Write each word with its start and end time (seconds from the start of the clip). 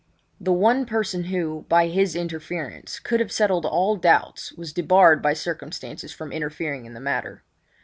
The 0.39 0.51
one 0.51 0.87
person 0.87 1.25
who, 1.25 1.67
by 1.69 1.87
his 1.87 2.15
interference, 2.15 2.97
could 2.99 3.19
have 3.19 3.31
settled 3.31 3.67
all 3.67 3.95
doubts 3.97 4.51
was 4.53 4.73
debarred 4.73 5.21
by 5.21 5.33
circumstances 5.33 6.11
from 6.11 6.31
interfering 6.31 6.87
in 6.87 6.95
the 6.95 6.99
matter. 6.99 7.43